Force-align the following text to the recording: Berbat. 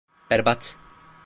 Berbat. 0.29 0.63